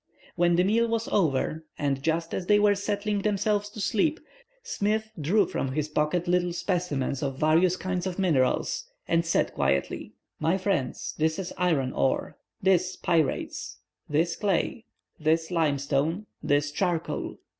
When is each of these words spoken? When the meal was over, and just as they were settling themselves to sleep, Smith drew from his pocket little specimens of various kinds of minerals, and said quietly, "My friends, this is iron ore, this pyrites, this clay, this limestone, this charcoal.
When 0.35 0.55
the 0.55 0.63
meal 0.63 0.87
was 0.87 1.07
over, 1.09 1.63
and 1.77 2.01
just 2.01 2.33
as 2.33 2.47
they 2.47 2.57
were 2.57 2.73
settling 2.73 3.21
themselves 3.21 3.69
to 3.69 3.79
sleep, 3.79 4.19
Smith 4.63 5.11
drew 5.21 5.45
from 5.45 5.73
his 5.73 5.89
pocket 5.89 6.27
little 6.27 6.53
specimens 6.53 7.21
of 7.21 7.37
various 7.37 7.77
kinds 7.77 8.07
of 8.07 8.17
minerals, 8.17 8.85
and 9.07 9.23
said 9.23 9.53
quietly, 9.53 10.13
"My 10.39 10.57
friends, 10.57 11.13
this 11.19 11.37
is 11.37 11.53
iron 11.55 11.93
ore, 11.93 12.35
this 12.63 12.95
pyrites, 12.95 13.77
this 14.09 14.35
clay, 14.35 14.85
this 15.19 15.51
limestone, 15.51 16.25
this 16.41 16.71
charcoal. 16.71 17.37